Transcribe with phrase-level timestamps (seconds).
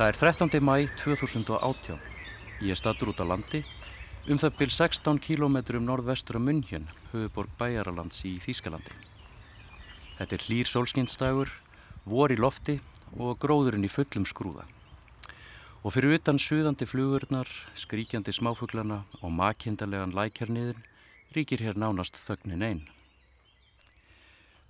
[0.00, 0.62] Það er 13.
[0.64, 1.98] mæ 2018.
[2.64, 3.58] Ég er stattur út á landi
[4.32, 8.94] um það byrj 16 km norðvestur af München, höfuborg Bæjaralands í Þýskalandi.
[10.16, 11.52] Þetta er hlýr sólskinnsdagur,
[12.08, 12.78] vor í lofti
[13.12, 14.64] og gróðurinn í fullum skrúða.
[15.84, 20.80] Og fyrir utan suðandi flugurnar, skríkjandi smáfuglana og makindarlegan lækjarniðin
[21.36, 22.82] ríkir hér nánast þögnin einn.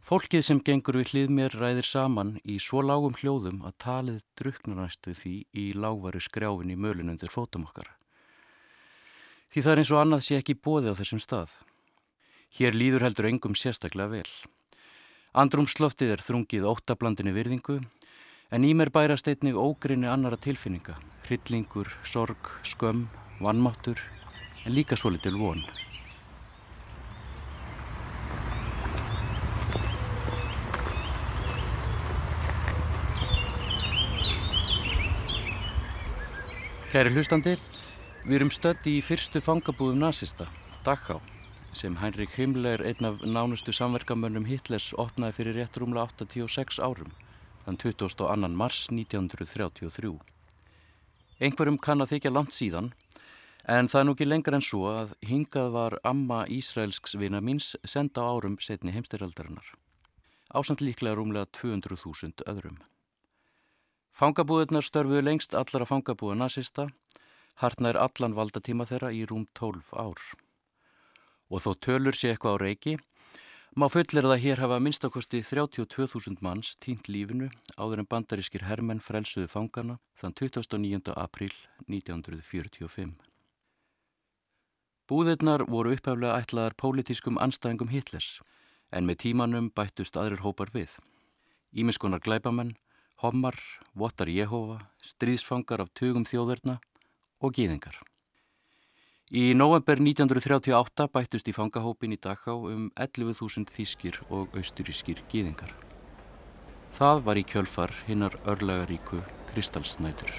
[0.00, 5.12] Fólkið sem gengur við hlið mér ræðir saman í svo lágum hljóðum að talið druknarnæstu
[5.14, 7.90] því í lágvaru skrjáfin í mölun undir fótum okkar.
[9.52, 11.52] Því það er eins og annað sé ekki bóði á þessum stað.
[12.56, 14.30] Hér líður heldur engum sérstaklega vel.
[15.30, 17.78] Andrumsloftið er þrungið óttablandinni virðingu
[18.50, 20.96] en í mér bærast einnig ógrinni annara tilfinninga,
[21.28, 23.04] hryllingur, sorg, skömm,
[23.38, 24.00] vannmáttur
[24.64, 25.62] en líka svo litil von.
[36.90, 37.52] Kæri hlustandi,
[38.26, 40.48] við erum stödd í fyrstu fangabúðum nazista,
[40.82, 41.20] Dachau,
[41.70, 47.14] sem Heinrich Himmler, einn af nánustu samverkamönnum Hitlers, opnaði fyrir rétt rúmlega 86 árum,
[47.62, 48.50] þann 22.
[48.58, 50.10] mars 1933.
[51.38, 52.90] Einhverjum kann að þykja langt síðan,
[53.70, 57.76] en það er nú ekki lengur en svo að hingað var amma Ísraelsks vina míns
[57.86, 59.76] senda árum setni heimstyraldarinnar.
[60.50, 62.82] Ásand líklega rúmlega 200.000 öðrum.
[64.20, 66.84] Fangabúðunar störfuðu lengst allara fangabúða nazista,
[67.62, 70.20] hartnær allan valdatíma þeirra í rúm 12 ár.
[71.48, 72.92] Og þó tölur sé eitthvað á reiki,
[73.80, 77.48] má fullir það hér hafa minnstakosti 32.000 manns tínt lífinu
[77.80, 81.16] áður en bandarískir hermenn frelsuðu fangana þann 29.
[81.16, 81.56] april
[81.88, 83.16] 1945.
[85.08, 88.42] Búðirnar voru upphæflega ætlaðar pólitískum anstæðingum Hitlers,
[88.92, 90.98] en með tímanum bættust aðrir hópar við.
[91.72, 92.76] Ímiskonar glæbamenn,
[93.22, 93.56] hommar,
[93.94, 96.78] votar Jehova, stríðsfangar af tugum þjóðverna
[97.40, 97.98] og gíðingar.
[99.30, 105.70] Í november 1938 bættust í fangahópin í Dachau um 11.000 þýskir og austurískir gíðingar.
[106.98, 109.22] Það var í kjölfar hinnar örlagaríku
[109.52, 110.34] kristalsnætur.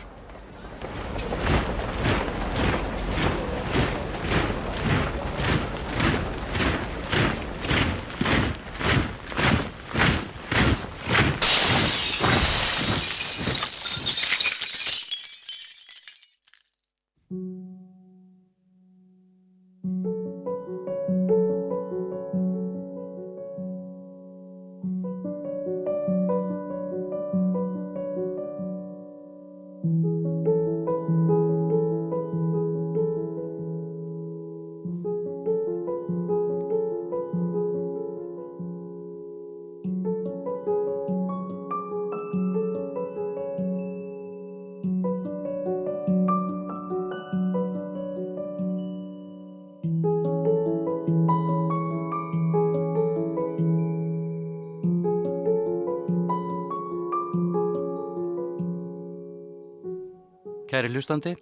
[61.01, 61.33] Hlustandi,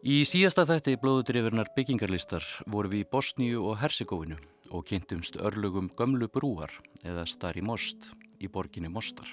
[0.00, 4.38] í síðasta þætti blóðudrifurnar byggingarlistar voru við í Bosníu og Hersegóinu
[4.72, 6.72] og kynntumst örlugum gömlu brúar
[7.04, 8.08] eða starri most
[8.40, 9.28] í borginni Mostar.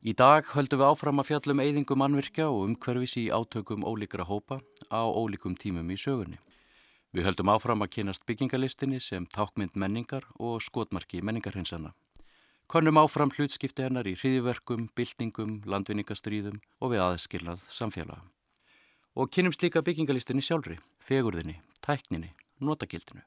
[0.00, 4.62] Í dag höldum við áfram að fjallum eyðingum mannvirkja og umhverfis í átökum ólíkra hópa
[4.88, 6.40] á ólíkum tímum í sögunni.
[7.12, 11.92] Við höldum áfram að kynast byggingarlistinni sem tákmynd menningar og skotmarki menningarhinsana.
[12.70, 18.24] Konum áfram hlutskipti hennar í hriðiverkum, byltingum, landvinningastríðum og við aðskilnað samfélaga.
[19.14, 22.32] Og kynumst líka byggingalistinni sjálfri, fegurðinni, tækninni,
[22.64, 23.22] notagildinu.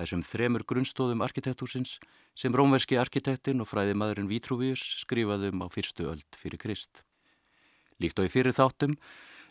[0.00, 1.98] Þessum þremur grunnstóðum arkitektúrsins
[2.38, 7.02] sem rómverski arkitektin og fræði maðurinn Vitruvius skrifaðum á fyrstu öld fyrir Krist.
[8.00, 8.96] Líkt og í fyrir þáttum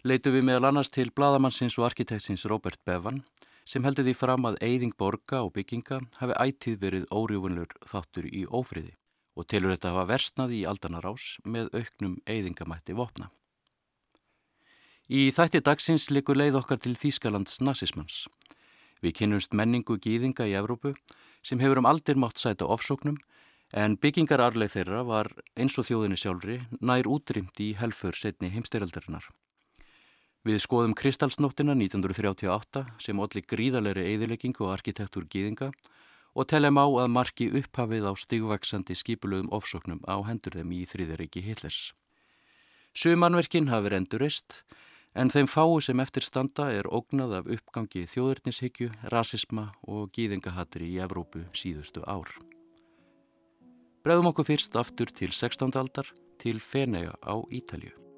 [0.03, 3.23] leitu við meðal annars til bladamannsins og arkitektsins Robert Bevan
[3.69, 8.45] sem heldur því fram að eyðing borga og bygginga hafi ætið verið órjúfunlur þáttur í
[8.49, 8.95] ófriði
[9.37, 13.29] og tilur þetta hafa versnað í aldanarás með auknum eyðingamætti vopna.
[15.09, 18.25] Í þætti dagsins likur leið okkar til Þýskalands nazismans.
[19.01, 20.95] Við kynumst menningu gýðinga í Evrópu
[21.45, 23.17] sem hefur um aldir mátt sæta ofsóknum
[23.71, 29.29] en byggingararleið þeirra var eins og þjóðinni sjálfri nær útrýmt í helfur setni heimstyraldarinnar.
[30.47, 35.73] Við skoðum Kristalsnóttina 1938 sem allir gríðalegri eðileggingu og arkitektúr gýðinga
[36.31, 41.43] og telem á að marki upphafið á stigvaksandi skipulögum ofsóknum á hendur þeim í þrýðaríki
[41.43, 41.91] Hitlers.
[42.95, 44.63] Sumanverkin hafi endurist
[45.11, 50.99] en þeim fáu sem eftir standa er ógnað af uppgangi þjóðurnishyggju, rasisma og gýðingahattri í
[51.03, 52.31] Evrópu síðustu ár.
[54.07, 55.75] Bregðum okkur fyrst aftur til 16.
[55.75, 56.07] aldar
[56.39, 58.08] til Fenega á Ítalju.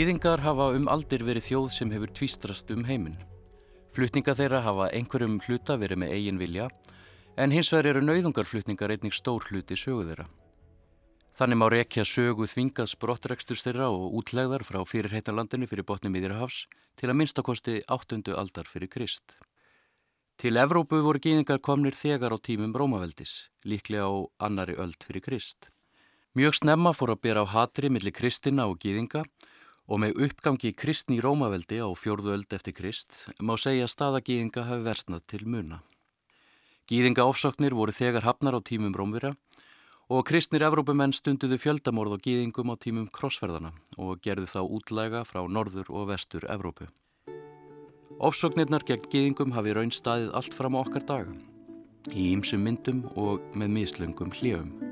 [0.00, 3.18] Gýðingar hafa um aldir verið þjóð sem hefur tvístrast um heiminn.
[3.92, 6.68] Flutninga þeirra hafa einhverjum hluta verið með eigin vilja
[7.36, 10.24] en hins vegar eru nauðungarflutningar einnig stór hluti sögu þeirra.
[11.36, 16.62] Þannig má rekja sögu þvingaðs brottreksturs þeirra og útlegðar frá fyrirheitalandinu fyrir botnum íðirhafs
[16.96, 19.36] til að minnstakosti áttundu aldar fyrir Krist.
[20.40, 24.16] Til Evrópu voru gýðingar komnir þegar á tímum Rómaveldis, líklega á
[24.48, 25.68] annari öld fyrir Krist.
[26.32, 29.49] Mjög snemma fór að bera á hatri millir Kristina og gýðinga og
[29.98, 34.84] með uppgangi Kristni í Rómaveldi á fjórðu öld eftir Krist má segja að staðagýðinga hafi
[34.86, 35.80] versnað til muna.
[36.86, 39.32] Gýðinga ofsóknir voru þegar hafnar á tímum Rómvira
[40.10, 45.42] og kristnir Evrópumenn stunduðu fjöldamorð og gýðingum á tímum krossferðana og gerðu þá útlæga frá
[45.46, 46.86] norður og vestur Evrópu.
[48.18, 51.34] Ofsóknirnar gegn gýðingum hafi raun staðið allt fram á okkar daga,
[52.10, 54.89] í ýmsum myndum og með mislungum hljöfum.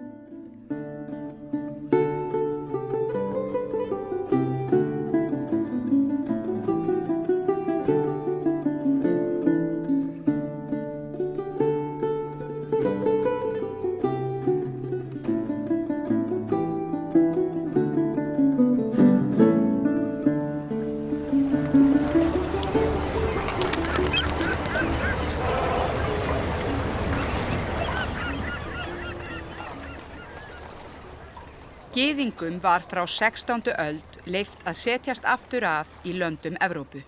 [32.38, 33.72] Gyðingum var frá 16.
[33.82, 37.00] öld leift að setjast aftur að í löndum Evrópu.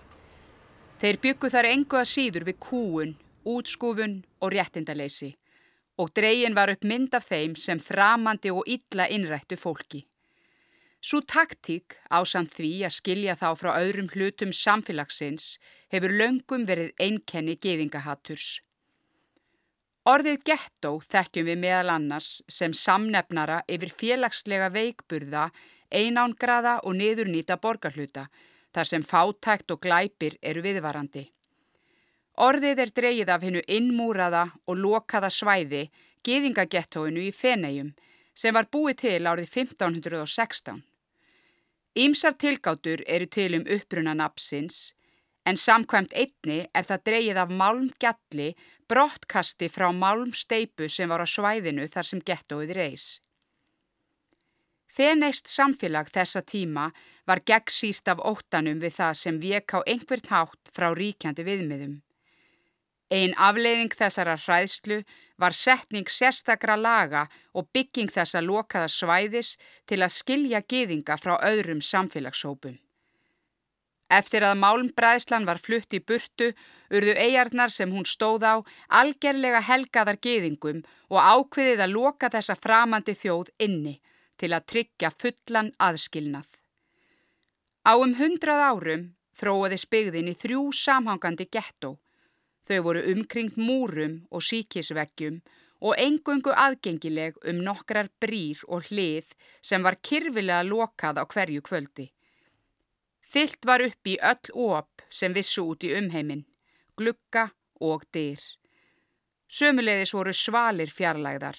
[0.99, 3.13] Þeir byggu þar engu að síður við kúun,
[3.47, 5.29] útskúfun og réttindaleysi
[5.95, 10.03] og dreyin var upp mynd af þeim sem framandi og illa innrættu fólki.
[10.99, 15.53] Svo taktík ásamt því að skilja þá frá öðrum hlutum samfélagsins
[15.93, 18.59] hefur löngum verið einkenni geðingahatturs.
[20.09, 25.51] Orðið gettó þekkjum við meðal annars sem samnefnara yfir félagslega veikburða,
[25.93, 28.25] einángraða og niðurnýta borgarhluta,
[28.73, 31.27] þar sem fátækt og glæpir eru viðvarandi.
[32.41, 35.83] Orðið er dreyið af hennu innmúraða og lokaða svæði
[36.25, 37.91] geðingagettóinu í Fenegjum
[38.33, 40.81] sem var búið til árið 1516.
[42.01, 44.95] Ímsar tilgátur eru til um uppbruna napsins
[45.45, 48.49] en samkvæmt einni er það dreyið af málmgjalli
[48.91, 53.05] brottkasti frá málmsteipu sem var á svæðinu þar sem gettóið reys.
[54.91, 56.89] Feneist samfélag þessa tíma
[57.29, 61.93] var gegnsýrt af óttanum við það sem vek á einhvert hátt frá ríkjandi viðmiðum.
[63.11, 65.01] Einn afleiðing þessara hræðslu
[65.39, 69.55] var setning sérstakra laga og bygging þessa lokaða svæðis
[69.87, 72.77] til að skilja giðinga frá öðrum samfélagshópum.
[74.11, 76.49] Eftir að málmbræðslan var flutt í burtu
[76.91, 78.55] urðu eigarnar sem hún stóð á
[78.99, 83.95] algerlega helgaðar geðingum og ákveðið að loka þessa framandi þjóð inni
[84.41, 86.49] til að tryggja fullan aðskilnað.
[87.87, 89.07] Á um hundrað árum
[89.39, 91.95] þróaði spigðin í þrjú samhangandi gettó.
[92.67, 95.39] Þau voru umkringt múrum og síkisveggjum
[95.81, 99.31] og engungu aðgengileg um nokkrar brýr og hlið
[99.65, 102.11] sem var kyrfilega lokað á hverju kvöldi.
[103.31, 106.43] Fyllt var upp í öll óp sem vissu út í umheiminn,
[106.99, 107.45] glugga
[107.79, 108.41] og dyr.
[109.47, 111.55] Sömulegðis voru svalir fjarlægðar.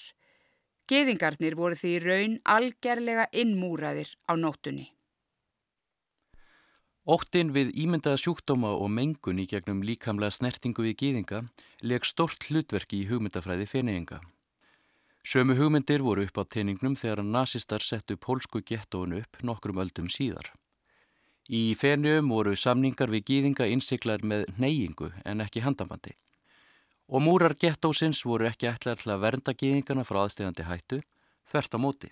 [0.89, 4.91] Geðingarnir voru því raun algerlega innmúraðir á nóttunni.
[7.09, 11.41] Óttin við ímyndaða sjúkdóma og mengun í gegnum líkamlega snertingu við geðinga
[11.83, 14.21] leg stort hlutverki í hugmyndafræði feneinga.
[15.25, 20.53] Sömu hugmyndir voru upp á teiningnum þegar nazistar settu pólsku gettónu upp nokkrum öldum síðar.
[21.51, 26.15] Í fenjum voru samningar við gýðinga innsiklar með neyingu en ekki handambandi.
[27.11, 31.01] Og múrar gettósins voru ekki ætlar til að vernda gýðingana frá aðstegandi hættu,
[31.51, 32.11] þvert á móti.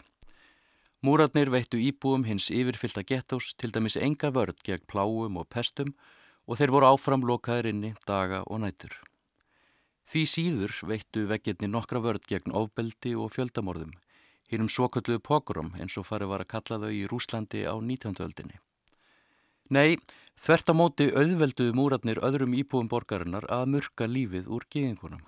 [1.01, 5.95] Múrarnir veittu íbúum hins yfirfylta gettós til dæmis enga vörd gegn pláum og pestum
[6.45, 8.93] og þeir voru áframlokaðir inni daga og nætur.
[10.11, 13.95] Því síður veittu veggirni nokkra vörd gegn ofbeldi og fjöldamorðum,
[14.51, 18.19] hinnum svokölluðu pokurum eins og farið var að kalla þau í Rúslandi á 19.
[18.27, 18.59] öldinni.
[19.71, 19.99] Nei,
[20.35, 25.23] þvert á móti auðvelduðu múratnir öðrum íbúum borgarinnar að murka lífið úr geðingunum.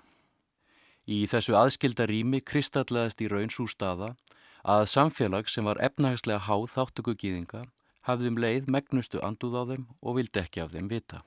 [1.07, 4.13] Í þessu aðskilda rými kristallaðist í raun svo staða
[4.63, 7.63] að samfélag sem var efnahagslega háð þáttöku geðinga
[8.07, 11.21] hafði um leið megnustu anduð á þeim og vildi ekki af þeim vita.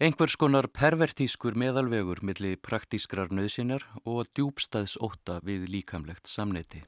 [0.00, 6.80] Engvers konar pervertískur meðalvegur millir praktískrar nöðsinjar og djúbstæðs óta við líkamlegt samneiti.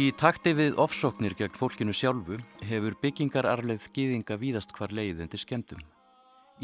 [0.00, 5.82] Í takti við ofsóknir gegn fólkinu sjálfu hefur byggingararleið gýðinga víðast hvar leið undir skemmtum.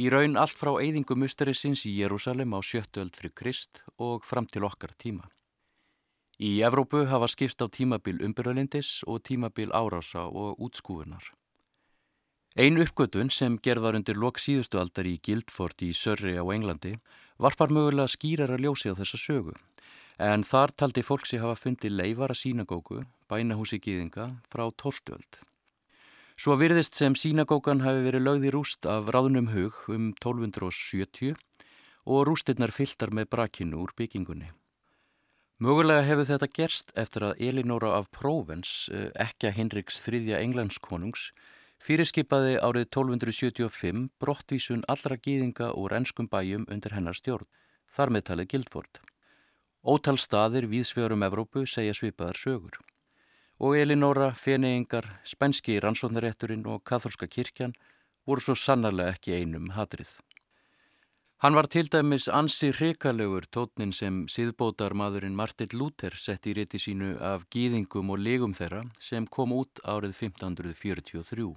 [0.00, 4.64] Í raun allt frá eyðingu musterisins í Jérúsalem á sjöttuöld fyrir Krist og fram til
[4.64, 5.28] okkar tíma.
[6.40, 11.34] Í Evrópu hafa skipst á tímabil umbyrðalindis og tímabil árása og útskúfunar.
[12.56, 16.96] Ein uppgötun sem gerðar undir lok síðustu aldar í Guildford í Surrey á Englandi
[17.36, 19.58] varpar mögulega skýrar að ljósi á þessa sögu
[20.18, 25.40] en þar taldi fólk sig hafa fundið leifara sínagóku, bænahúsi gýðinga, frá tóltuöld.
[26.36, 31.36] Svo virðist sem sínagókan hafi verið lögði rúst af ráðnum hug um 1270
[32.06, 34.50] og rústirnar fylltar með brakinu úr byggingunni.
[35.56, 41.30] Mögulega hefur þetta gerst eftir að Elinóra af Provence, eh, ekki að Henriks þriðja englandskonungs,
[41.80, 47.48] fyrirskipaði árið 1275 brottvísun allra gýðinga úr ennskum bæjum undir hennar stjórn,
[47.88, 49.00] þar með talið Gildford.
[49.86, 52.80] Ótal staðir víðsvegurum Evrópu segja svipaðar sögur.
[53.62, 57.76] Og Elinóra, Feneingar, Spenski rannsóknarétturinn og Katholska kirkjan
[58.26, 60.10] voru svo sannarlega ekki einum hadrið.
[61.44, 66.82] Hann var til dæmis ansi hrikalegur tótnin sem síðbótar maðurinn Martin Luther sett í rétti
[66.82, 71.52] sínu af gýðingum og legum þeirra sem kom út árið 1543.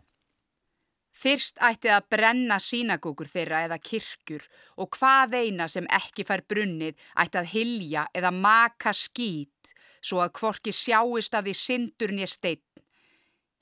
[1.20, 4.46] Fyrst ætti að brenna sínagókur þeirra eða kirkjur
[4.80, 10.32] og hvað eina sem ekki fær brunnið ætti að hilja eða maka skít svo að
[10.40, 12.64] kvorki sjáist af því syndurni steinn.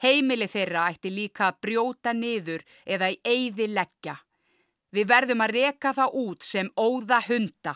[0.03, 4.19] Heimili þeirra ætti líka að brjóta niður eða í eyði leggja.
[4.93, 7.73] Við verðum að reka það út sem óða hunda.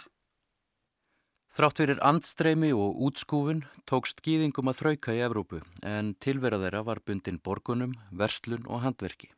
[1.57, 7.01] Þrátt fyrir andstreimi og útskúfun tókst gýðingum að þrauka í Evrópu en tilvera þeirra var
[7.03, 9.33] bundin borgunum, verslun og handverki.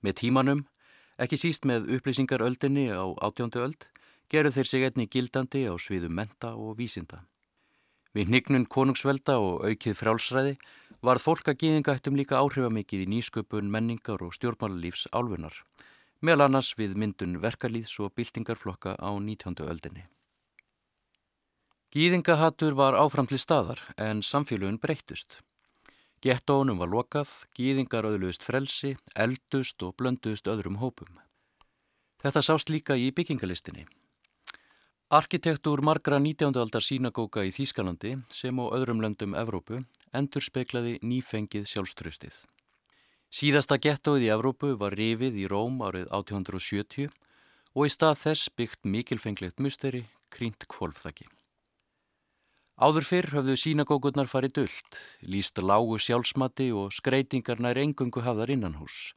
[0.00, 0.60] Með tímanum,
[1.20, 3.88] ekki síst með upplýsingaröldinni á átjóndu öld,
[4.30, 7.26] gerur þeir sig einni gildandi á sviðu menta og vísinda.
[8.14, 10.54] Við hnignun konungsvelda og aukið frálsræði
[11.06, 15.54] var fólk að gýðingættum líka áhrifamikið í nýsköpun, menningar og stjórnmálarlífs álfunar,
[16.20, 19.62] meðal annars við myndun verkalýðs og byltingarflokka á 19.
[19.68, 20.08] öldinni.
[21.90, 25.40] Gýðingahattur var áfram til staðar en samfélagun breyttust.
[26.20, 31.14] Gettónum var lokað, gýðingar öðluðist frelsi, eldust og blönduðist öðrum hópum.
[32.20, 33.86] Þetta sást líka í byggingalistinni.
[35.10, 36.60] Arkitektúr margra 19.
[36.60, 39.80] aldar sínagóka í Þýskalandi sem á öðrum löndum Evrópu
[40.12, 42.36] endur speiklaði nýfengið sjálfströstið.
[43.32, 47.08] Síðasta gettóið í Evrópu var rifið í Róm árið 1870
[47.72, 51.30] og í stað þess byggt mikilfenglegt musteri krínt kvolfþakki.
[52.80, 54.94] Áður fyrr höfðu sínagókurnar farið dullt,
[55.28, 59.12] líst lágu sjálfsmatti og skreitingar nær engungu hafðar innan hús.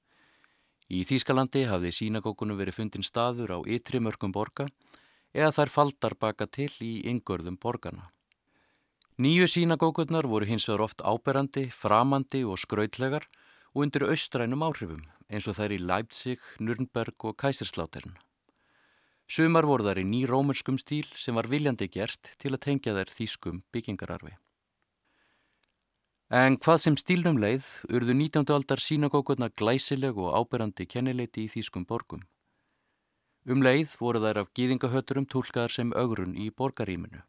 [0.91, 4.67] Í Þýskalandi hafði sínagókunum verið fundin staður á ytri mörgum borga
[5.31, 8.09] eða þær faldar baka til í yngörðum borgarna.
[9.15, 13.29] Nýju sínagókurnar voru hins vegar oft áberandi, framandi og skrautlegar
[13.71, 18.19] og undir austrænum áhrifum eins og þær í Leipzig, Nürnberg og Kæsirsláterna.
[19.27, 23.61] Sumar voru þar í nýrómunskum stíl sem var viljandi gert til að tengja þær þýskum
[23.71, 24.35] byggingararfi.
[26.33, 28.47] En hvað sem stílnum leið urðu 19.
[28.55, 32.23] aldar sínagókurna glæsileg og áberandi kennileiti í þýskum borgum.
[33.45, 37.21] Um leið voru þær af gýðingahöturum tólkaðar sem augrun í borgaríminu.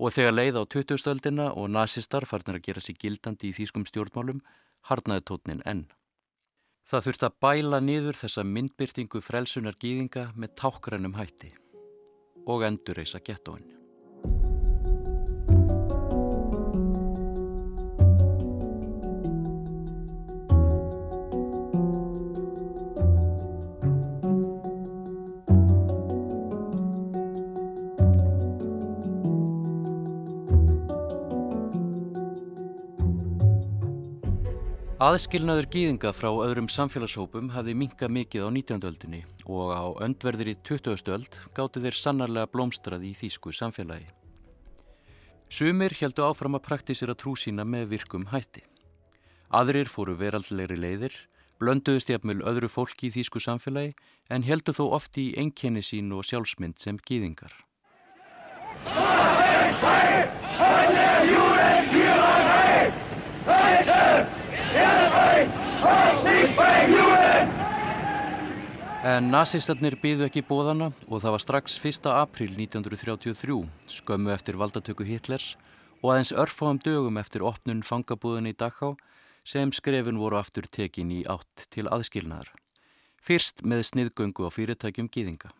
[0.00, 1.08] Og þegar leið á 20.
[1.12, 4.42] aldina og nazistar farnir að gera sig gildandi í þýskum stjórnmálum,
[4.90, 5.86] harnaði tótnin enn.
[6.90, 11.52] Það þurft að bæla niður þessa myndbyrtingu frelsunar gýðinga með tákrænum hætti
[12.50, 13.79] og endur reysa gettóinu.
[35.00, 38.82] Aðskilnaður gýðinga frá öðrum samfélagshópum hafði minka mikið á 19.
[38.84, 41.08] öldinni og á öndverðir í 20.
[41.14, 44.10] öld gáttu þeir sannarlega blómstrað í þýsku samfélagi.
[45.48, 48.60] Sumir heldu áfram að praktísira trú sína með virkum hætti.
[49.48, 51.16] Aðrir fóru veraldlegri leiðir,
[51.56, 53.96] blönduðust jafnmjöl öðru fólki í þýsku samfélagi
[54.28, 57.56] en heldu þó oft í enkenni sín og sjálfsmynd sem gýðingar.
[69.10, 72.04] En nazistarnir byðu ekki bóðana og það var strax 1.
[72.12, 73.56] april 1933,
[73.90, 75.56] skömmu eftir valdatöku Hitlers
[75.98, 78.92] og aðeins örfáum dögum eftir opnun fangabúðin í Dachau
[79.42, 82.52] sem skrefin voru aftur tekin í átt til aðskilnaðar.
[83.18, 85.50] Fyrst með sniðgöngu á fyrirtækjum gýðinga.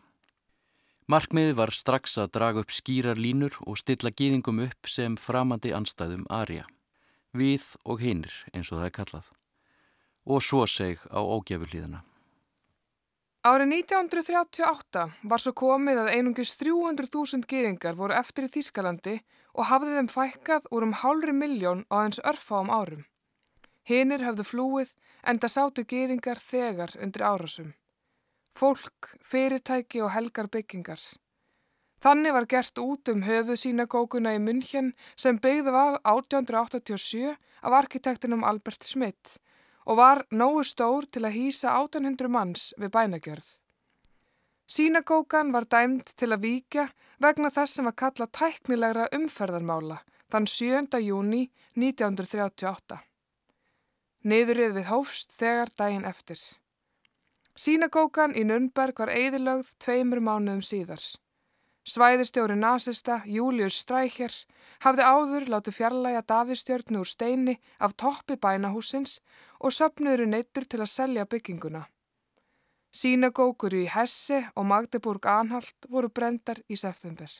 [1.11, 6.23] Markmiði var strax að draga upp skýrar línur og stilla gýðingum upp sem framandi anstæðum
[6.29, 6.69] Arja
[7.35, 9.27] við og hinnir eins og það er kallað
[10.23, 12.05] og svo seg á ógefurlíðina.
[13.41, 19.15] Árið 1938 var svo komið að einungis 300.000 geðingar voru eftir í Þískalandi
[19.57, 23.01] og hafði þeim fækkað úr um hálfri miljón á eins örfáum árum.
[23.89, 24.93] Hinnir hafðu flúið
[25.25, 27.73] en það sátu geðingar þegar undir árásum.
[28.53, 31.01] Fólk, fyrirtæki og helgar byggingar.
[32.05, 38.45] Þannig var gert út um höfuð sínagókuna í München sem byggði var 1887 af arkitektinum
[38.45, 39.41] Albert Schmidt
[39.85, 43.47] og var nógu stór til að hýsa 1800 manns við bænagjörð.
[44.71, 46.87] Sínagókan var dæmd til að víkja
[47.19, 49.97] vegna þess sem var kalla tæknilegra umferðarmála
[50.31, 51.01] þann 7.
[51.03, 51.41] júni
[51.75, 53.01] 1938.
[54.23, 56.39] Niðurrið við hófst þegar daginn eftir.
[57.57, 61.03] Sínagókan í Nürnberg var eðilögð tveimur mánuðum síðar.
[61.81, 64.33] Svæðistjóri nazista Július Strækjer
[64.85, 69.17] hafði áður látið fjarlæga Davistjörn úr steini af toppi bænahúsins
[69.59, 71.87] og söpnuður neittur til að selja bygginguna.
[72.93, 77.31] Sínagókur í Hesse og Magdeburg Anhalt voru brendar í september.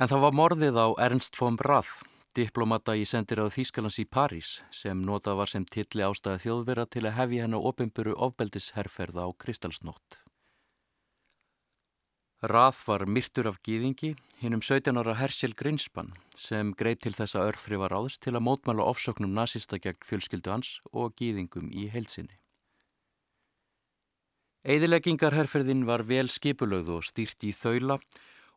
[0.00, 2.00] En það var morðið á Ernst von Brath,
[2.34, 7.04] diplomata í sendir á Þýskalands í París, sem notað var sem tilli ástæði þjóðvera til
[7.06, 10.21] að hefja henn á opimburu ofbeldisherrferða á Kristalsnótt.
[12.42, 17.44] Rath var myrtur af gýðingi, hinn um 17 ára Herschel Grinspan sem greið til þessa
[17.46, 22.34] örþri var áðs til að mótmála ofsóknum nazista gegn fjölskyldu hans og gýðingum í heilsinni.
[24.66, 28.00] Eðileggingarherferðin var vel skipulögð og stýrt í þaula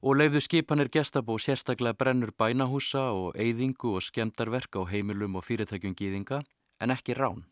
[0.01, 5.93] og leiðu skipanir gestabó sérstaklega brennur bænahúsa og eyðingu og skemdarverk á heimilum og fyrirtækjum
[5.93, 6.41] gýðinga
[6.81, 7.45] en ekki rán.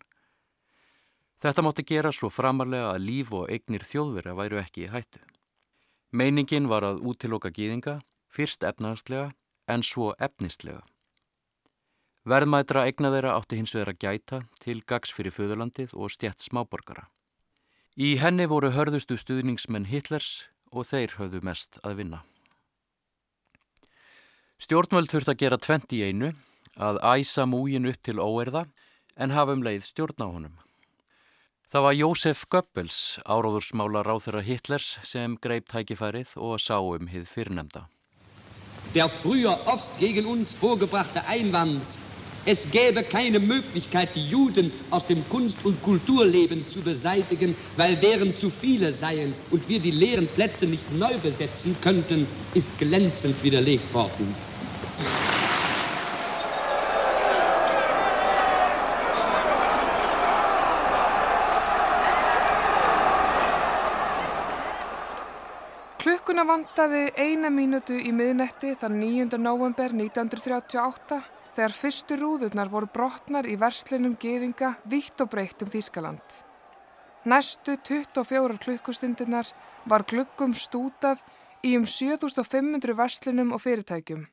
[1.46, 5.22] Þetta mátti gera svo framarlega að líf og eignir þjóðverða væru ekki í hættu.
[6.14, 9.32] Meiningin var að útiloka gýðinga, fyrst efnahanslega
[9.66, 10.84] en svo efnistlega.
[12.30, 17.10] Verðmætra egna þeirra átti hins vegar að gæta til gags fyrir föðurlandið og stjætt smáborgara.
[17.98, 22.22] Í henni voru hörðustu stuðningsmenn Hitlers og þeir höfðu mest að vinna.
[24.62, 26.32] Stjórnvöld þurft að gera tvent í einu,
[26.78, 28.68] að æsa múgin upp til óerða
[29.18, 30.56] en hafa um leið stjórn á honum.
[31.74, 37.88] Það var Jósef Goebbels, áróðursmála ráþurra Hitlers, sem greip tækifærið og sá um hið fyrirnemda.
[38.94, 41.98] Der früher oft gegen uns vorgebrachte Einwand,
[42.46, 48.38] es gäbe keine Möglichkeit, die Juden aus dem Kunst- und Kulturleben zu beseitigen, weil deren
[48.38, 53.92] zu viele seien und wir die leeren Plätze nicht neu besetzen könnten, ist glänzend widerlegt
[53.96, 54.36] worden.
[66.44, 69.38] Klukkuna vantaði eina mínutu í miðnetti þann 9.
[69.40, 71.20] november 1938
[71.56, 76.36] þegar fyrstu rúðurnar voru brotnar í verslunum geðinga vitt og breytt um Þískaland.
[77.24, 79.56] Næstu 24 klukkustundunar
[79.88, 81.24] var glukkum stútað
[81.64, 84.28] í um 7500 verslunum og fyrirtækjum.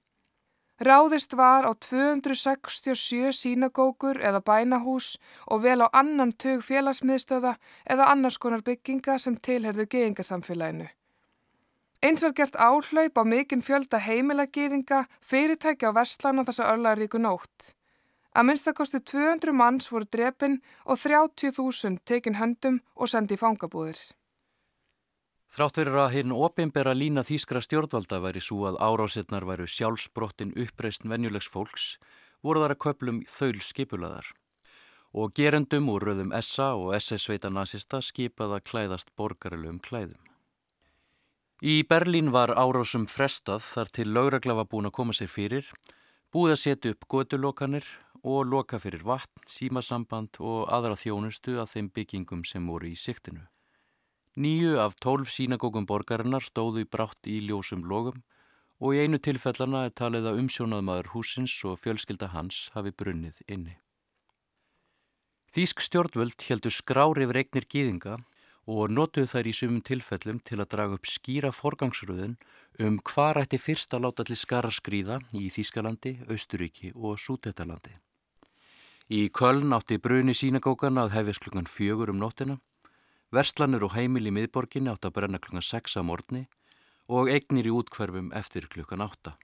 [0.83, 5.15] Ráðist var á 267 sínagókur eða bænahús
[5.47, 7.55] og vel á annan tög félagsmiðstöða
[7.87, 10.91] eða annars konar bygginga sem tilherðu geðingasamfélaginu.
[12.01, 17.75] Eins var gert áhlaup á mikinn fjölda heimilagiðinga fyrirtækja á Vestlana þessa örlaríku nótt.
[18.33, 24.01] Að minnstakosti 200 manns voru drepin og 30.000 tekin höndum og sendi í fangabúðir.
[25.51, 31.05] Þrátt verið að hinn opimbera lína þýskra stjórnvalda væri svo að árásetnar væru sjálfsbrottin uppreist
[31.05, 31.99] venjulegs fólks
[32.41, 34.33] voru þar að köplum þaul skipulaðar
[35.13, 40.30] og gerendum úr röðum SA og SS-sveita nazista skipaða klæðast borgarilum klæðum.
[41.61, 45.67] Í Berlín var árásum frestað þar til lauragla var búin að koma sér fyrir,
[46.33, 47.85] búið að setja upp gödulokanir
[48.25, 53.45] og loka fyrir vatn, símasamband og aðra þjónustu af þeim byggingum sem voru í siktinu.
[54.41, 58.23] Nýju af tólf sínagókum borgarinnar stóðu í brátt í ljósum logum
[58.81, 63.77] og í einu tilfellana er talið að umsjónaðmaður húsins og fjölskylda hans hafi brunnið inni.
[65.53, 68.17] Þýsk stjórnvöld heldur skrári yfir eignir gýðinga
[68.69, 72.37] og notuð þær í sumum tilfellum til að draga upp skýra forgangsröðun
[72.85, 77.97] um hvað rætti fyrst að láta allir skara skrýða í Þískalandi, Austuríki og Sútetalandi.
[79.11, 82.61] Í Köln átti bruni sínagókan að hefðis klukkan fjögur um nóttina,
[83.35, 86.47] verslanur og heimil í miðborginni átti að brenna klukkan sex á morgni
[87.11, 89.35] og eignir í útkverfum eftir klukkan átta.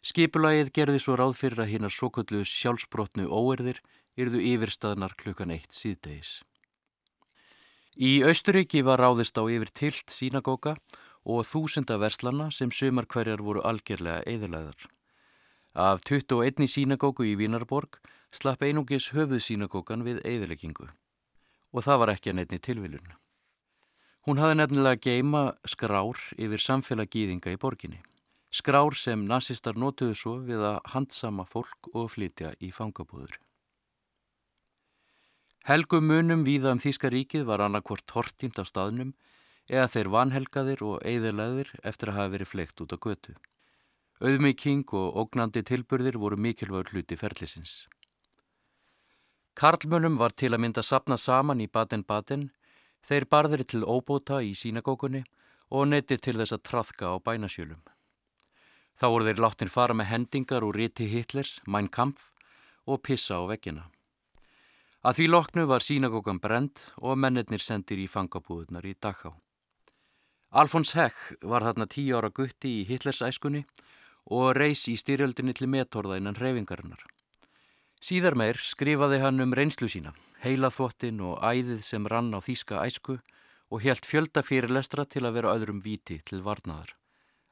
[0.00, 3.82] Skipulagið gerði svo ráð fyrir að hinnar svo kallu sjálfsbrotnu óerðir
[4.16, 6.38] yrðu yfirstaðnar klukkan eitt síðdegis.
[7.98, 10.76] Í Austuríki var ráðist á yfir tilt sínagóka
[11.26, 14.84] og þúsunda verslana sem sumar hverjar voru algjörlega eðilæðar.
[15.74, 17.98] Af 21 sínagóku í Vínarborg
[18.30, 20.86] slapp einungis höfuð sínagókan við eðileggingu
[21.74, 23.10] og það var ekki að nefni tilviljun.
[24.30, 27.98] Hún hafði nefnilega geima skrár yfir samfélag gýðinga í borginni.
[28.54, 33.34] Skrár sem nazistar notuðu svo við að handsama fólk og flytja í fangabúður.
[35.68, 39.10] Helgum munum víða um Þíska ríkið var annarkvort tortímt á staðnum
[39.68, 43.34] eða þeir vanhelgaðir og eigðilegðir eftir að hafa verið fleikt út á götu.
[44.24, 47.74] Auðmyking og ógnandi tilburðir voru mikilvægur hluti ferlisins.
[49.60, 52.48] Karlmönum var til að mynda sapna saman í Baden-Baden,
[53.04, 55.26] þeir barðir til óbóta í sínagókunni
[55.68, 57.84] og neytti til þess að trafka á bænasjölum.
[58.96, 62.30] Þá voru þeir láttin fara með hendingar úr riti Hitlers, Mein Kampf
[62.88, 63.90] og pissa á veggina.
[65.06, 69.36] Að því loknu var sínagókan brend og mennirnir sendir í fangabúðunar í Dachau.
[70.50, 73.62] Alfons Heck var þarna tíu ára gutti í Hitlers æskunni
[74.34, 77.04] og reys í styrjöldinni til metorða innan reyfingarinnar.
[78.02, 82.82] Síðar meir skrifaði hann um reynslu sína, heila þvottin og æðið sem rann á þýska
[82.82, 83.18] æsku
[83.70, 86.94] og helt fjölda fyrir lestra til að vera öðrum viti til varnaðar.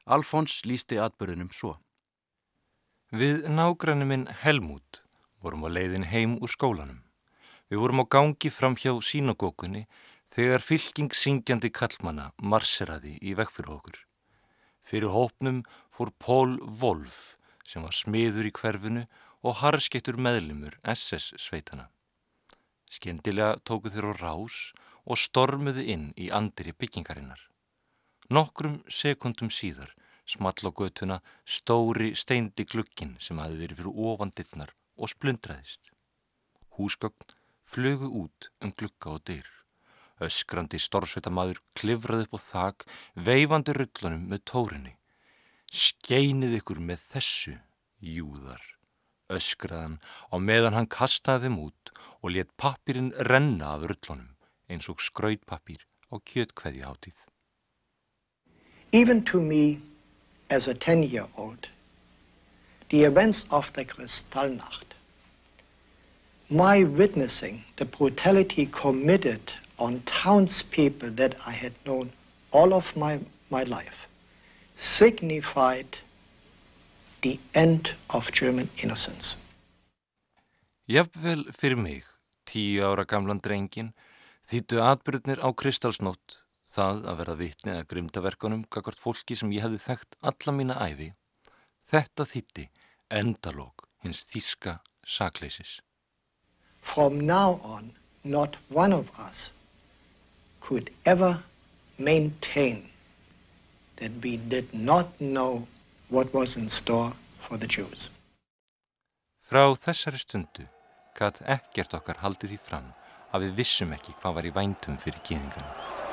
[0.03, 1.77] Alfons lísti atbyrðinum svo.
[3.11, 5.03] Við nágrannu minn Helmút
[5.39, 7.06] vorum á leiðin heim úr skólanum.
[7.67, 9.83] Við vorum á gangi fram hjá sínagókunni
[10.31, 13.97] þegar fylking syngjandi kallmanna marseraði í vekk fyrir okkur.
[14.87, 17.35] Fyrir hópnum fór Pól Wolf
[17.67, 19.03] sem var smiður í hverfinu
[19.43, 21.89] og harskettur meðlumur SS sveitana.
[22.87, 24.57] Skendilega tóku þeir á rás
[25.03, 27.41] og stormuðu inn í andri byggingarinnar.
[28.31, 29.91] Nokkrum sekundum síðar
[30.27, 35.91] small á götuna stóri steindi glukkin sem hafi verið fyrir ofan dittnar og splundraðist.
[36.79, 37.36] Húsgögn
[37.67, 39.47] flögu út um glukka og dyr.
[40.23, 42.85] Öskrandi storsveita maður klifraði upp á þak,
[43.27, 44.93] veifandi rullunum með tórinni.
[45.67, 47.53] Skeinið ykkur með þessu,
[48.01, 48.63] júðar,
[49.29, 49.99] öskraðan
[50.33, 54.33] á meðan hann kastaði þeim út og let pappirinn renna af rullunum
[54.71, 57.19] eins og skrautpappir á kjötkveði hátíð.
[58.91, 59.79] Even to me,
[60.49, 61.67] as a 10 year old,
[62.89, 64.86] the events of the Kristallnacht,
[66.49, 72.11] my witnessing the brutality committed on townspeople that I had known
[72.51, 74.07] all of my, my life,
[74.77, 75.97] signified
[77.21, 79.37] the end of German innocence.
[80.87, 82.05] Jafnvel fyrir mig,
[82.47, 83.91] tíu ára gamlan drengin,
[84.47, 86.39] þýttu atbyrðnir á kristalsnótt
[86.71, 91.09] það að verða vitni að grimdaverkunum kakart fólki sem ég hefði þekkt alla mína æfi,
[91.91, 92.69] þetta þýtti
[93.11, 95.81] endalók hins þíska sakleysis.
[96.93, 97.91] From now on,
[98.23, 99.51] not one of us
[100.61, 101.43] could ever
[101.97, 102.89] maintain
[103.97, 105.67] that we did not know
[106.09, 107.13] what was in store
[107.47, 108.09] for the Jews.
[109.47, 110.67] Frá þessari stundu
[111.17, 112.89] gatt ekkert okkar haldið því fram
[113.31, 116.06] að við vissum ekki hvað var í væntum fyrir geðingarna.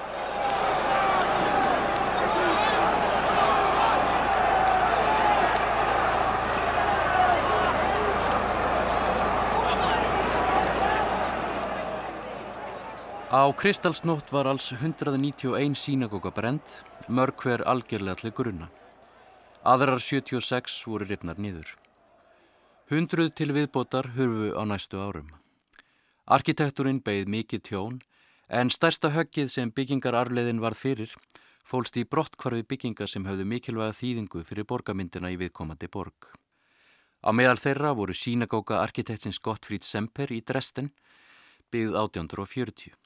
[13.45, 16.65] Á Kristalsnótt var alls 191 sínagóka brend,
[17.09, 18.69] mörg hver algjörlega allir grunna.
[19.61, 21.75] Aðrar 76 voru ripnar nýður.
[22.89, 25.29] Hundruð til viðbótar hurfu á næstu árum.
[26.25, 28.01] Arkitekturinn beigð mikið tjón,
[28.49, 31.15] en stærsta höggið sem byggingararleðin varð fyrir
[31.69, 36.33] fólst í brottkvarfi byggingar sem höfðu mikilvæga þýðingu fyrir borgamyndina í viðkomandi borg.
[37.21, 40.95] Á meðal þeirra voru sínagóka arkitektins Gottfríd Semper í Dresden,
[41.69, 43.04] byggð 1840.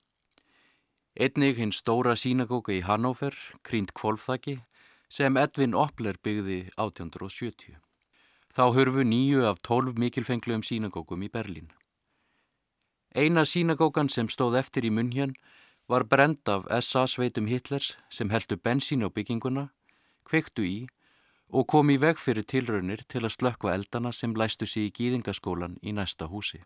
[1.17, 4.59] Einnig hinn stóra sínagóka í Hannover, Krínd Kvolfþaki,
[5.09, 7.79] sem Edvin Oppler byggði 1870.
[8.53, 11.71] Þá hörfu nýju af tólf mikilfengluðum sínagókum í Berlín.
[13.15, 15.35] Eina sínagókan sem stóð eftir í munn
[15.89, 19.71] var brend af SA-sveitum Hitlers sem heldu bensín á bygginguna,
[20.29, 20.79] kveiktu í
[21.49, 25.79] og kom í veg fyrir tilraunir til að slökkva eldana sem læstu sig í gýðingaskólan
[25.81, 26.61] í næsta húsi.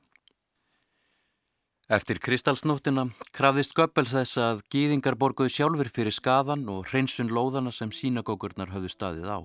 [1.90, 7.90] Eftir kristalsnóttina krafðist Göppels þess að gýðingar borguðu sjálfur fyrir skaðan og hreinsun lóðana sem
[7.90, 9.38] sínagókurnar höfðu staðið á.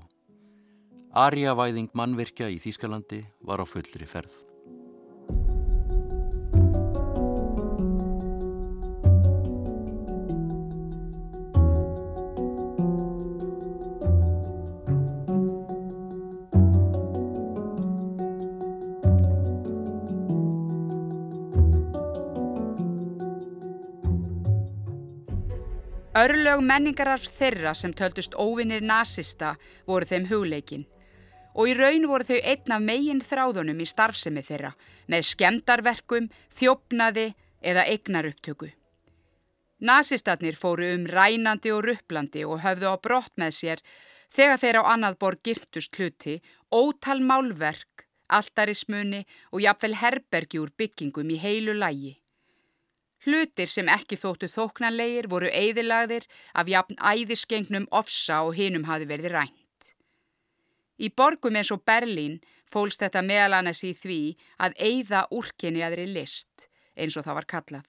[1.17, 4.46] Arjavæðing mannvirkja í Þýskalandi var á fullri ferð.
[26.27, 29.53] Örlög menningarar þeirra sem töldust óvinnir nazista
[29.87, 30.81] voru þeim hugleikin
[31.55, 34.73] og í raun voru þau einn af megin þráðunum í starfsemi þeirra
[35.07, 36.27] með skemdarverkum,
[36.59, 37.29] þjófnaði
[37.71, 38.73] eða eignaruptöku.
[39.87, 43.83] Nasistarnir fóru um rænandi og rupplandi og höfðu á brott með sér
[44.35, 46.41] þegar þeir á annað borð girtust hluti,
[46.75, 52.17] ótal málverk, alltarismunni og jafnvel herbergi úr byggingum í heilu lægi.
[53.27, 56.23] Hlutir sem ekki þóttu þóknanlegir voru eigðilagðir
[56.55, 59.89] af jafn æðisgengnum ofsa og hinum hafi verið rænt.
[60.95, 62.39] Í borgum eins og Berlín
[62.71, 64.21] fólst þetta meðal annars í því
[64.63, 67.85] að eigða úrkenni aðri list, eins og það var kallað.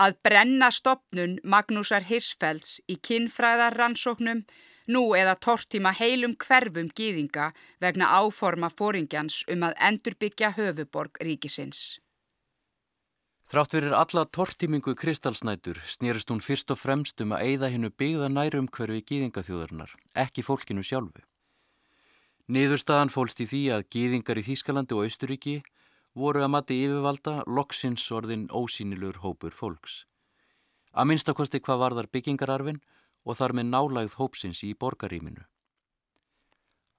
[0.00, 4.46] Að brenna stopnun Magnúsar Hirsfelds í kinnfræðar rannsóknum,
[4.88, 7.52] nú eða tortíma heilum hverfum gýðinga
[7.84, 12.00] vegna áforma fóringjans um að endurbyggja höfuborg ríkisins.
[13.52, 18.30] Þrátt fyrir alla tortímingu kristalsnætur snýrist hún fyrst og fremst um að eigða hennu byggða
[18.32, 21.20] nærum hverfi gýðingaþjóðarinnar, ekki fólkinu sjálfu.
[22.48, 25.52] Niðurstaðan fólst í því að gýðingar í Þýskalandi og Austuríki
[26.16, 30.06] voru að mati yfirvalda loksins orðin ósýnilur hópur fólks.
[30.96, 32.80] Að minnstakosti hvað varðar byggingararfin
[33.28, 35.44] og þar með nálægð hópsins í borgaríminu.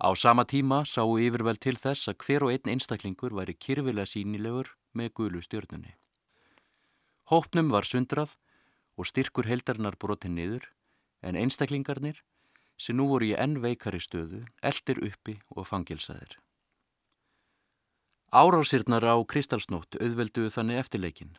[0.06, 4.76] Á sama tíma sáu yfirveld til þess að hver og einn einstaklingur væri kyrfilega sínilegur
[4.94, 5.98] með gulu stjórnunni.
[7.32, 8.36] Hópnum var sundrað
[9.00, 10.68] og styrkur heldarinnar brotin niður
[11.24, 12.20] en einstaklingarnir
[12.78, 16.36] sem nú voru í enn veikari stöðu, eldir uppi og fangilsaðir.
[18.34, 21.36] Árásirnar á kristalsnótt auðvelduðu þannig eftirleikin.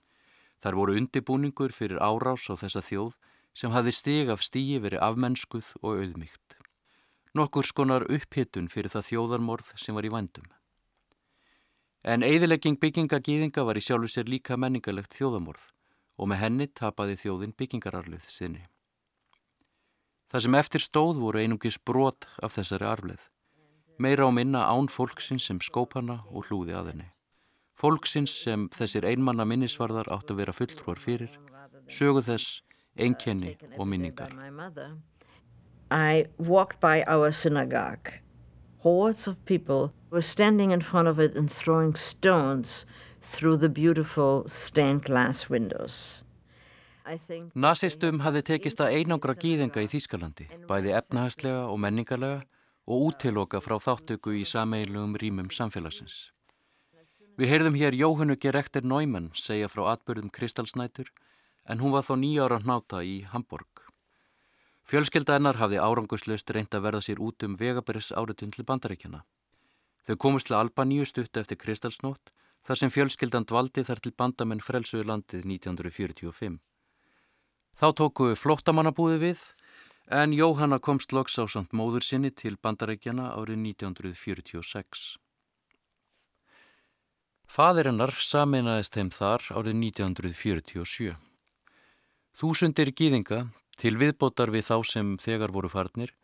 [0.62, 3.16] Þar voru undibúningur fyrir árás á þessa þjóð
[3.52, 6.56] sem hafði stig af stíi verið afmennskuð og auðmygt.
[7.34, 10.46] Nokkur skonar upphittun fyrir það þjóðarmorð sem var í vandum.
[12.04, 15.70] En eigðilegging byggingagýðinga var í sjálfu sér líka menningalegt þjóðamorð
[16.20, 18.66] og með henni tapaði þjóðin byggingararluð sinni.
[20.28, 23.22] Það sem eftir stóð voru einungis brot af þessari arfleð.
[23.96, 27.08] Meira á minna án fólksins sem skópana og hlúði að henni.
[27.78, 31.32] Fólksins sem þessir einmanna minnisvarðar átt að vera fulltrúar fyrir,
[31.88, 32.60] sögu þess,
[33.00, 34.34] einkenni og minningar.
[38.84, 42.84] Hordes of people were standing in front of it and throwing stones
[43.22, 46.22] through the beautiful stained glass windows.
[47.56, 52.44] Nasistum hafði tekist að einangra gýðinga í Þýskalandi, bæði efnahagslega og menningarlega
[52.84, 56.30] og útiloka frá þáttöku í sameilugum rýmum samfélagsins.
[57.40, 61.08] Við heyrðum hér Jóhannu Gerekter Neumann segja frá atbyrðum Kristalsnætur
[61.64, 63.83] en hún var þá nýjára hnáta í Hamburg.
[64.84, 69.22] Fjölskylda hennar hafði árangusleust reynd að verða sér út um vegaberis áritun til bandaríkjana.
[70.04, 72.34] Þau komust til Albaníu stutt eftir Kristalsnót
[72.68, 76.60] þar sem fjölskyldan dvaldi þar til bandamenn frelsuði landið 1945.
[77.80, 79.40] Þá tóku flóttamannabúði við
[80.12, 85.16] en Jóhanna komst loks á samt móður sinni til bandarækjana árið 1946.
[87.48, 91.16] Fadirinnar saminæðist þeim þar árið 1947.
[92.34, 93.44] Þúsundir gýðinga
[93.80, 96.14] til viðbótar við þá sem þegar voru farnir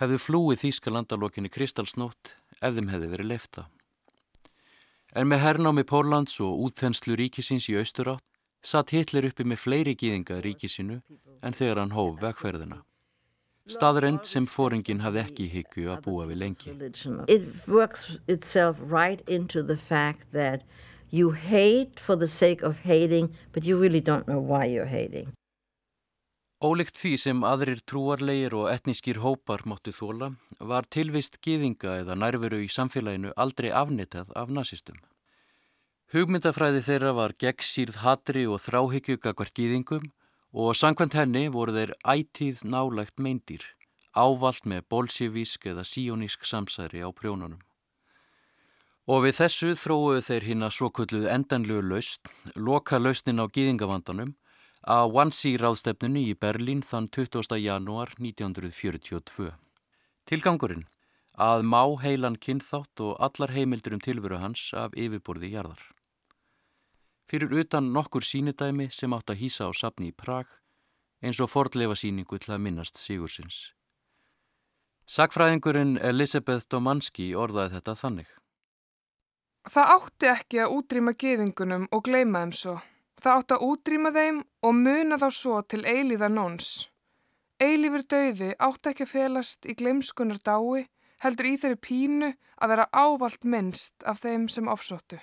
[0.00, 3.66] hefðu flúið Þýskalandalokinni Kristalsnótt ef þeim hefði verið lefta.
[5.16, 8.24] En með hernámi Pórlands og útþenslu ríkisins í austurátt
[8.66, 11.00] satt Hitler uppi með fleiri gýðinga ríkisinu
[11.40, 12.82] en þegar hann hóf vegferðina.
[13.66, 16.74] Staðrend sem fóringin hafði ekki higgju að búa við lengi.
[17.26, 20.62] It works itself right into the fact that
[21.10, 25.32] you hate for the sake of hating but you really don't know why you're hating.
[26.56, 32.62] Ólíkt því sem aðrir trúarleir og etnískir hópar máttu þóla var tilvist gýðinga eða nærveru
[32.64, 34.96] í samfélaginu aldrei afnitað af nazistum.
[36.14, 40.06] Hugmyndafræði þeirra var gegnsýrð hatri og þráhyggjugakvar gýðingum
[40.56, 43.60] og sangkvæmt henni voru þeir ætíð nálægt meindýr,
[44.16, 47.60] ávalt með bolsjevísk eða síonísk samsæri á prjónunum.
[49.04, 54.32] Og við þessu þróuðu þeir hinn að svo kulluðu endanlegu laust, loka lausnin á gýðingavandanum,
[54.86, 57.58] að Wannsee ráðstefnunni í Berlín þann 20.
[57.58, 59.50] janúar 1942.
[60.30, 60.86] Tilgangurinn
[61.34, 65.82] að má heilan kynþátt og allar heimildur um tilveru hans af yfirborði jarðar
[67.30, 70.46] fyrir utan nokkur sínidæmi sem átt að hýsa á sapni í Prag
[71.22, 73.72] eins og fordleifa síningu til að minnast Sigursins.
[75.06, 78.28] Sakfræðingurinn Elisabeth Domanski orðaði þetta þannig.
[79.66, 82.76] Það átti ekki að útrýma geðingunum og gleima þeim svo.
[83.22, 86.88] Það átti að útrýma þeim og muna þá svo til eilíðar nóns.
[87.56, 90.84] Eilífur döiði átti ekki að felast í gleimskunar dái,
[91.24, 92.28] heldur í þeirri pínu
[92.60, 95.18] að vera ávalt minnst af þeim sem ofsóttu.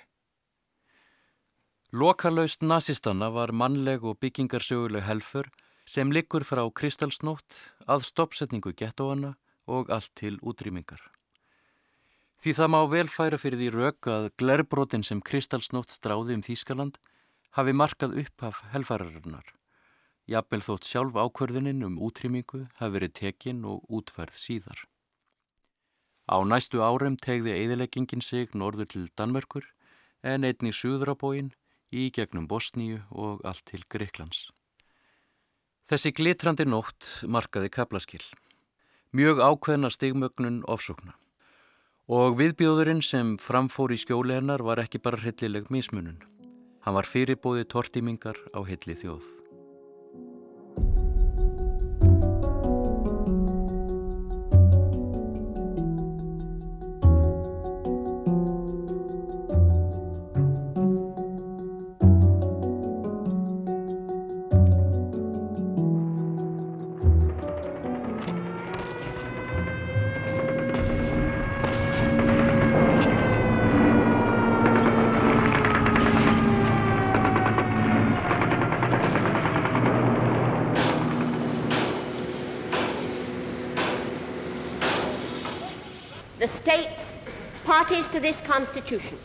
[1.94, 5.46] Lokalauðst nazistanna var mannleg og byggingarsöguleg helfur
[5.86, 7.54] sem liggur frá kristalsnótt
[7.86, 9.36] að stoppsetningu gettóana
[9.70, 10.98] og allt til útrýmingar.
[12.42, 16.98] Því það má vel færa fyrir því rauk að glerbrotin sem kristalsnótt stráði um Þýskaland
[17.54, 19.46] hafi markað upp af helfararinnar.
[20.26, 24.86] jafnvel þótt sjálf ákverðinin um útrýmingu hafi verið tekin og útferð síðar.
[26.24, 29.66] Á næstu árum tegði eðileggingin sig norður til Danmörkur
[30.22, 31.52] en einni Suðrabóin
[31.92, 34.48] í gegnum Bosníu og allt til Greiklands.
[35.84, 38.24] Þessi glitrandi nótt markaði kaplaskill.
[39.12, 41.12] Mjög ákveðna stigmögnun ofsókna.
[42.08, 46.24] Og viðbjóðurinn sem framfór í skjóli hennar var ekki bara hryllileg mismunun.
[46.84, 49.43] Hann var fyrirbóði tortímingar á hilli þjóð.
[87.74, 89.18] Parties to this Constitution,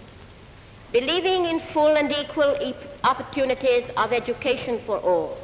[0.92, 5.38] believing in full and equal e opportunities of education for all,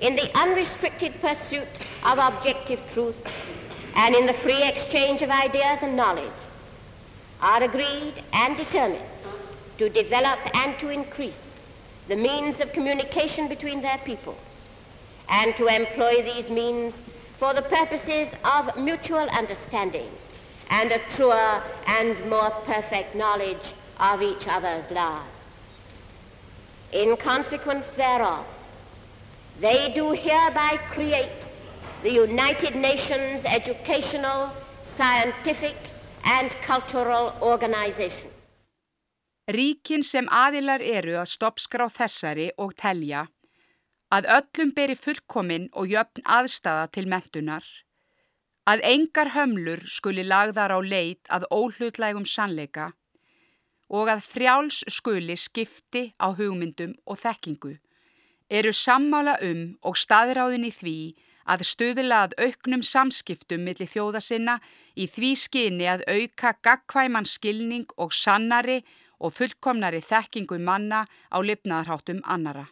[0.00, 1.74] in the unrestricted pursuit
[2.10, 3.20] of objective truth,
[3.94, 6.40] and in the free exchange of ideas and knowledge,
[7.40, 9.12] are agreed and determined
[9.78, 11.44] to develop and to increase
[12.08, 14.56] the means of communication between their peoples,
[15.28, 17.00] and to employ these means
[17.38, 20.10] for the purposes of mutual understanding
[20.70, 25.26] and a truer and more perfect knowledge of each other's lives.
[26.92, 28.46] In consequence thereof,
[29.60, 31.50] they do hereby create
[32.02, 34.50] the United Nations Educational,
[34.82, 35.76] Scientific
[36.24, 38.30] and Cultural Organization.
[39.48, 43.26] Ríkin sem aðilar eru að stoppskrá þessari og telja
[44.12, 47.64] að öllum beri fullkomin og jöfn aðstafa til mentunar
[48.68, 52.92] að engar hömlur skuli lagðar á leit að óhlutlægum sannleika
[53.88, 57.78] og að frjáls skuli skipti á hugmyndum og þekkingu
[58.60, 60.98] eru sammála um og staðráðin í því
[61.48, 64.58] að stuðlað auknum samskiptum millir þjóða sinna
[64.96, 68.82] í því skinni að auka gagkvæman skilning og sannari
[69.18, 72.68] og fullkomnari þekkingu manna á lifnaðarháttum annara.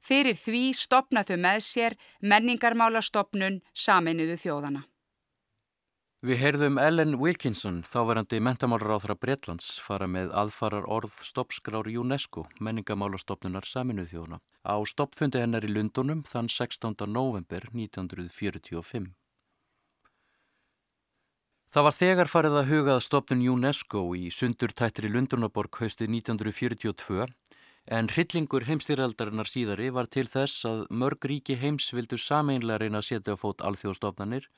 [0.00, 4.86] Fyrir því stopna þau með sér menningarmálastofnun saminuðu þjóðana.
[6.18, 14.08] Við heyrðum Ellen Wilkinson, þáverandi mentamálráðra Breitlands, fara með aðfarar orð stoppskrár UNESCO, menningamálastofnunar saminuð
[14.10, 17.06] þjóna, á stoppfundi hennar í Lundunum þann 16.
[17.06, 19.06] november 1945.
[21.70, 27.28] Það var þegar farið að hugað stopnun UNESCO í sundurtættri Lundunaborg haustið 1942
[27.94, 33.12] en hryllingur heimstýraldarinnar síðari var til þess að mörg ríki heims vildu sameinlega reyna að
[33.12, 34.50] setja á fót alþjóðstofnanir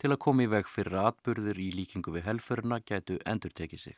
[0.00, 3.82] til að koma í veg fyrir að atburður í líkingu við helfurna gætu endur tekið
[3.88, 3.96] sig.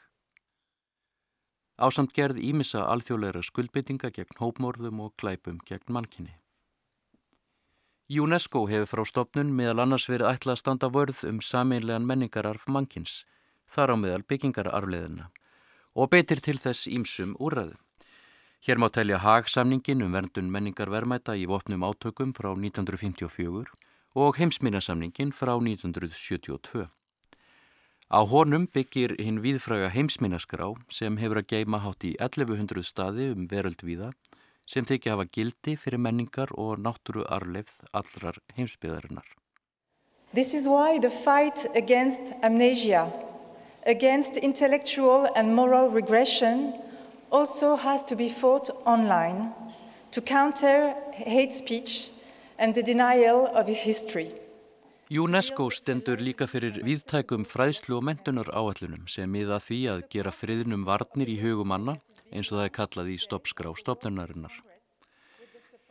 [1.78, 6.34] Ásamt gerð ímissa alþjóðleira skuldbyttinga gegn hópmorðum og glæpum gegn mannkinni.
[8.08, 13.24] UNESCO hefur frá stopnun meðal annars verið ætlað að standa vörð um sameinlegan menningararf mannkins,
[13.68, 15.28] þar á meðal byggingararfleðina,
[15.94, 17.76] og betir til þess ímsum úrræðu.
[18.64, 23.70] Hér má telja hagsamningin um verndun menningarvermæta í vopnum átökum frá 1954
[24.18, 26.88] og heimsminnasamningin frá 1972.
[28.10, 33.46] Á honum byggir hinn viðfraga heimsminnaskrá sem hefur að geima hátt í 1100 staði um
[33.52, 34.10] veröldvíða
[34.66, 39.28] sem þykja hafa gildi fyrir menningar og náttúru arlefð allrar heimsbyðarinnar.
[40.34, 43.06] This is why the fight against amnesia,
[43.86, 46.74] against intellectual and moral regression
[47.30, 49.52] also has to be fought online
[50.10, 52.17] to counter hate speech
[52.58, 54.28] and the denial of his history.
[55.10, 60.82] UNESCO stendur líka fyrir viðtækum fræðslu og mentunar áallunum sem miða því að gera friðnum
[60.84, 61.94] varnir í hugum manna
[62.28, 64.52] eins og það er kallað í stoppskrá stopnunarinnar.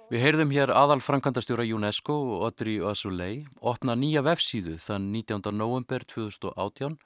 [0.07, 5.49] Við heyrðum hér aðal frankandastjóra UNESCO og Audrey Azoulay opna nýja vefsíðu þann 19.
[5.57, 6.99] november 2018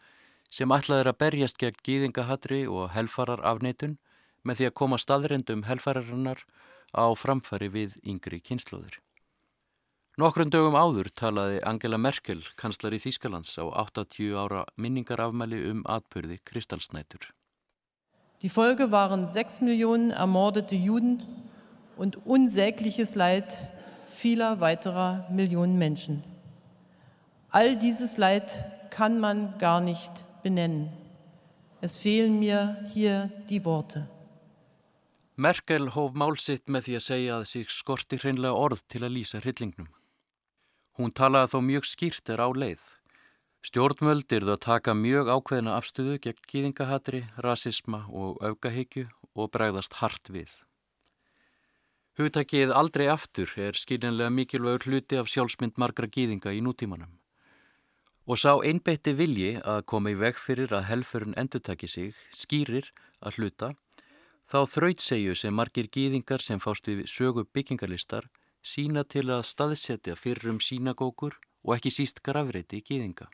[0.52, 3.96] sem ætlaði að berjast gegn gýðingahatri og helfarar afneitun
[4.44, 6.44] með því að koma staðrendum helfararinnar
[6.92, 9.00] á framfæri við yngri kynnslóður.
[10.22, 16.36] Nokkrum dögum áður talaði Angela Merkel, kanslar í Þýskalands, á 80 ára minningarafmæli um atbyrði
[16.46, 17.24] Kristalsnætur.
[18.44, 21.24] Die Folge waren 6 Millionen ermordete Juden
[21.98, 23.50] und unsägliches Leid
[24.10, 26.22] vieler weiterer Millionen Menschen.
[27.50, 28.54] All dieses Leid
[28.92, 30.12] kann man gar nicht
[30.44, 30.92] benennen.
[31.82, 34.06] Es fehlen mir hier die Worte.
[35.36, 39.42] Merkel hóf málsitt með því að segja að sig skorti hreinlega orð til að lýsa
[39.42, 39.90] hryllingnum.
[41.00, 42.82] Hún talaði þó mjög skýrt er á leið.
[43.62, 50.00] Stjórnvöld eru það að taka mjög ákveðina afstöðu gegn gýðingahatri, rasisma og augahyggju og bregðast
[50.02, 50.52] hart við.
[52.20, 57.14] Hugtakið aldrei aftur er skiljanlega mikilvægur hluti af sjálfsmynd margra gýðinga í nútímanum.
[58.28, 63.40] Og sá einbeitti vilji að koma í veg fyrir að helfurinn endurtaki sig skýrir að
[63.40, 63.72] hluta
[64.52, 68.26] Þá þrautsegju sem margir gýðingar sem fást við sögu byggingarlistar
[68.62, 73.28] sína til að staðsetja fyrrum sínagókur og ekki síst grafreiti gýðinga.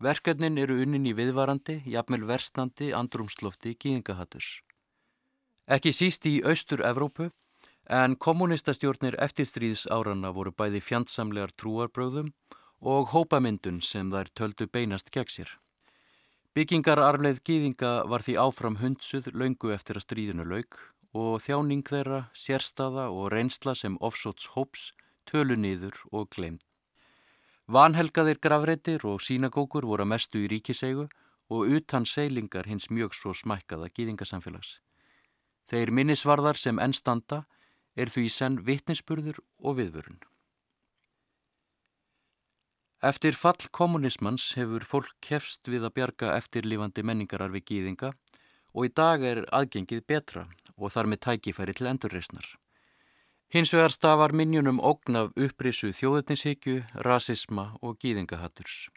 [0.00, 4.62] Verkefnin eru unnin í viðvarandi, jafnvel verstnandi andrumslofti gýðingahatturs.
[5.68, 7.28] Ekki síst í austur-Evrópu
[7.90, 12.32] en kommunistastjórnir eftirstríðs áranna voru bæði fjandsamlegar trúarbröðum
[12.80, 15.52] og hópamyndun sem þær töldu beinast gegn sér.
[16.56, 20.80] Byggingararleið gýðinga var því áfram hundsuð laungu eftir að stríðinu lauk
[21.12, 24.92] og þjáning þeirra, sérstaða og reynsla sem offsóts hóps
[25.26, 26.64] tölu nýður og glemt.
[27.70, 31.06] Vanhelgaðir gravreitir og sínagókur voru að mestu í ríkiseigu
[31.50, 34.80] og utan seilingar hins mjög svo smækkaða gýðingasamfélags.
[35.70, 37.44] Þeir minnisvarðar sem ennstanda
[37.94, 40.18] er því senn vittnisspurður og viðvörun.
[43.00, 48.10] Eftir fall kommunismans hefur fólk kefst við að bjarga eftirlifandi menningararfi gýðinga
[48.74, 50.44] og í dag er aðgengið betra
[50.80, 52.46] og þar með tækifæri til endurreysnar.
[53.50, 58.88] Hins vegar stafar minjunum ógn af upprisu þjóðetnisíkju, rasisma og gýðingahatturs.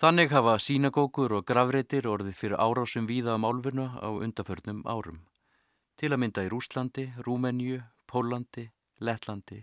[0.00, 5.20] Þannig hafa sínagókur og gravreitir orðið fyrir árásum víða á málfuna á undaförnum árum.
[6.00, 9.60] Til að mynda í Rúslandi, Rúmenju, Pólandi, Lettlandi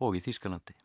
[0.00, 0.78] og í Þískalandi.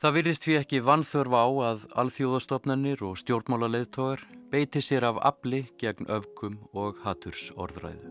[0.00, 6.10] Það virðist því ekki vannþörfa á að alþjóðastofnanir og stjórnmálaleðtogar beiti sér af afli gegn
[6.12, 8.10] öfkum og haturs orðræðu.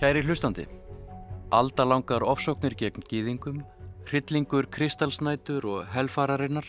[0.00, 0.64] Kæri hlustandi,
[1.52, 3.60] aldalangar ofsóknir gegn gýðingum,
[4.04, 6.66] hryllingur kristalsnætur og helfararinnar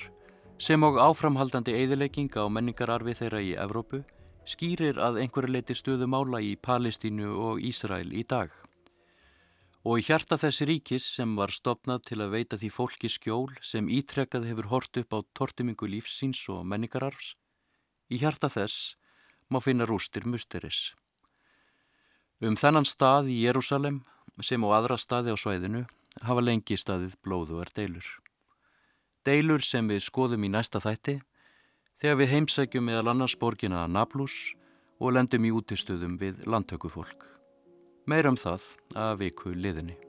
[0.61, 3.99] sem og áframhaldandi eigðilegging á menningararfi þeirra í Evrópu
[4.47, 8.53] skýrir að einhverju leiti stöðu mála í Palestínu og Ísrael í dag.
[9.85, 13.89] Og í hjarta þessi ríkis sem var stopnað til að veita því fólki skjól sem
[13.91, 17.35] ítrekkað hefur hort upp á tortimingu lífsins og menningararfs,
[18.09, 18.95] í hjarta þess
[19.51, 20.95] má finna rústir musteris.
[22.41, 24.01] Um þennan stað í Jérúsalem
[24.41, 25.85] sem á aðra staði á svæðinu
[26.23, 28.05] hafa lengi staðið blóðuar deilur.
[29.25, 31.19] Deilur sem við skoðum í næsta þætti
[32.01, 34.53] þegar við heimsækjum meðal annars borgina Nablus
[34.99, 37.25] og lendum í útistöðum við landtökufólk.
[38.05, 40.04] Meirum það að viku liðinni.